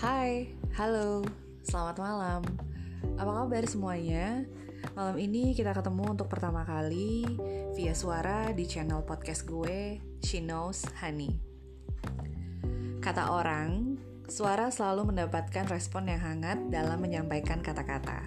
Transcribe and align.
Hai, 0.00 0.48
halo, 0.80 1.20
selamat 1.60 2.00
malam. 2.00 2.40
Apa 3.20 3.44
kabar 3.44 3.68
semuanya? 3.68 4.48
Malam 4.96 5.20
ini 5.20 5.52
kita 5.52 5.76
ketemu 5.76 6.16
untuk 6.16 6.24
pertama 6.24 6.64
kali 6.64 7.28
via 7.76 7.92
suara 7.92 8.48
di 8.56 8.64
channel 8.64 9.04
podcast 9.04 9.44
gue, 9.44 10.00
She 10.24 10.40
Knows 10.40 10.88
Honey. 11.04 11.36
Kata 13.04 13.28
orang, 13.28 14.00
suara 14.24 14.72
selalu 14.72 15.12
mendapatkan 15.12 15.68
respon 15.68 16.08
yang 16.08 16.24
hangat 16.24 16.72
dalam 16.72 16.96
menyampaikan 16.96 17.60
kata-kata. 17.60 18.24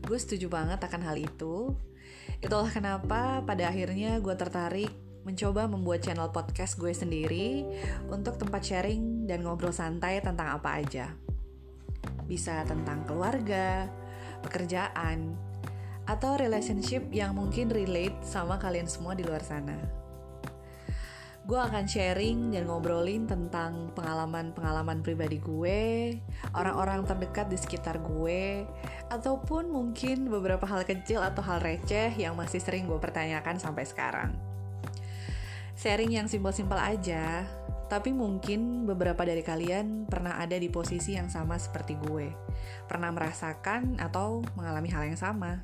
Gue 0.00 0.16
setuju 0.16 0.48
banget 0.48 0.80
akan 0.80 1.04
hal 1.04 1.20
itu. 1.20 1.76
Itulah 2.40 2.72
kenapa 2.72 3.44
pada 3.44 3.68
akhirnya 3.68 4.16
gue 4.16 4.32
tertarik 4.32 5.09
mencoba 5.24 5.68
membuat 5.68 6.00
channel 6.00 6.32
podcast 6.32 6.80
gue 6.80 6.92
sendiri 6.96 7.68
untuk 8.08 8.40
tempat 8.40 8.64
sharing 8.64 9.28
dan 9.28 9.44
ngobrol 9.44 9.72
santai 9.72 10.24
tentang 10.24 10.56
apa 10.56 10.80
aja. 10.80 11.12
Bisa 12.24 12.64
tentang 12.64 13.04
keluarga, 13.04 13.90
pekerjaan, 14.40 15.36
atau 16.08 16.40
relationship 16.40 17.06
yang 17.12 17.36
mungkin 17.36 17.68
relate 17.68 18.16
sama 18.24 18.56
kalian 18.56 18.88
semua 18.88 19.12
di 19.12 19.22
luar 19.22 19.44
sana. 19.44 19.76
Gue 21.44 21.58
akan 21.58 21.82
sharing 21.82 22.54
dan 22.54 22.70
ngobrolin 22.70 23.26
tentang 23.26 23.90
pengalaman-pengalaman 23.98 25.02
pribadi 25.02 25.42
gue, 25.42 26.14
orang-orang 26.54 27.02
terdekat 27.02 27.50
di 27.50 27.58
sekitar 27.58 27.98
gue, 27.98 28.62
ataupun 29.10 29.66
mungkin 29.66 30.30
beberapa 30.30 30.62
hal 30.62 30.86
kecil 30.86 31.18
atau 31.26 31.42
hal 31.42 31.58
receh 31.58 32.14
yang 32.14 32.38
masih 32.38 32.62
sering 32.62 32.86
gue 32.86 32.98
pertanyakan 33.02 33.58
sampai 33.58 33.82
sekarang 33.82 34.49
sharing 35.80 36.12
yang 36.12 36.28
simpel-simpel 36.28 36.76
aja, 36.76 37.48
tapi 37.88 38.12
mungkin 38.12 38.84
beberapa 38.84 39.24
dari 39.24 39.40
kalian 39.40 40.04
pernah 40.04 40.36
ada 40.36 40.52
di 40.60 40.68
posisi 40.68 41.16
yang 41.16 41.32
sama 41.32 41.56
seperti 41.56 41.96
gue. 42.04 42.28
Pernah 42.84 43.08
merasakan 43.08 43.96
atau 43.96 44.44
mengalami 44.60 44.92
hal 44.92 45.08
yang 45.08 45.16
sama. 45.16 45.56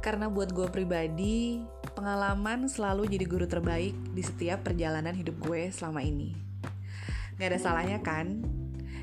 Karena 0.00 0.32
buat 0.32 0.56
gue 0.56 0.72
pribadi, 0.72 1.60
pengalaman 1.92 2.64
selalu 2.64 3.12
jadi 3.12 3.28
guru 3.28 3.44
terbaik 3.44 3.92
di 4.16 4.24
setiap 4.24 4.64
perjalanan 4.64 5.12
hidup 5.12 5.36
gue 5.44 5.68
selama 5.68 6.00
ini. 6.00 6.32
Gak 7.36 7.52
ada 7.52 7.60
salahnya 7.60 8.00
kan? 8.00 8.40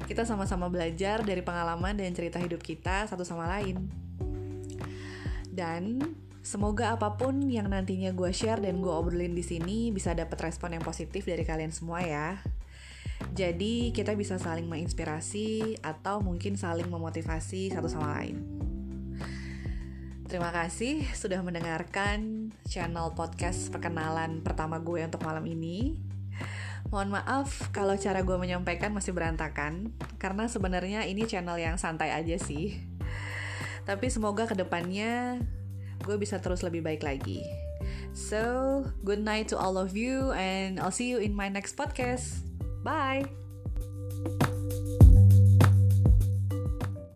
Kita 0.09 0.26
sama-sama 0.26 0.66
belajar 0.66 1.22
dari 1.22 1.45
pengalaman 1.45 1.94
dan 1.94 2.09
cerita 2.17 2.42
hidup 2.42 2.66
kita 2.66 3.06
satu 3.06 3.22
sama 3.22 3.45
lain. 3.45 3.86
Dan 5.54 6.02
Semoga 6.48 6.95
apa 6.95 7.20
pun 7.20 7.52
yang 7.52 7.67
nantinya 7.76 8.16
gue 8.16 8.31
share 8.31 8.64
dan 8.64 8.80
gue 8.80 8.88
obrolin 8.88 9.36
di 9.36 9.44
sini 9.44 9.92
bisa 9.92 10.16
dapat 10.16 10.48
respon 10.48 10.72
yang 10.72 10.80
positif 10.80 11.28
dari 11.28 11.44
kalian 11.44 11.76
semua 11.76 12.00
ya. 12.00 12.39
Jadi 13.36 13.92
kita 13.92 14.16
bisa 14.16 14.39
saling 14.39 14.64
menginspirasi 14.64 15.76
atau 15.84 16.23
mungkin 16.23 16.56
saling 16.56 16.88
memotivasi 16.88 17.76
satu 17.76 17.92
sama 17.92 18.16
lain. 18.16 18.39
Terima 20.31 20.56
kasih 20.56 21.04
sudah 21.12 21.44
mendengarkan 21.44 22.56
channel 22.64 23.11
podcast 23.11 23.67
perkenalan 23.67 24.39
pertama 24.39 24.80
gue 24.80 25.04
untuk 25.04 25.28
malam 25.28 25.44
ini. 25.44 26.00
Mohon 26.88 27.20
maaf 27.20 27.76
kalau 27.76 28.00
cara 28.00 28.23
gue 28.23 28.38
menyampaikan 28.39 28.95
masih 28.95 29.11
berantakan, 29.11 29.92
karena 30.16 30.48
sebenarnya 30.48 31.04
ini 31.11 31.28
channel 31.28 31.59
yang 31.59 31.76
santai 31.76 32.16
aja 32.16 32.39
sih. 32.39 32.80
Tapi 33.84 34.08
semoga 34.08 34.48
ke 34.48 34.56
depannya 34.56 35.44
gue 36.03 36.16
bisa 36.20 36.38
terus 36.42 36.62
lebih 36.62 36.84
baik 36.84 37.02
lagi. 37.06 37.42
So, 38.17 38.81
good 39.06 39.22
night 39.22 39.48
to 39.53 39.58
all 39.58 39.78
of 39.78 39.94
you 39.94 40.34
and 40.34 40.81
I'll 40.81 40.94
see 40.94 41.09
you 41.09 41.22
in 41.22 41.38
my 41.38 41.48
next 41.50 41.78
podcast. 41.78 42.42
Bye. 42.81 43.47